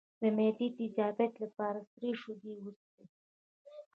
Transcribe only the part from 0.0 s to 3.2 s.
د معدې د تیزابیت لپاره سړې شیدې وڅښئ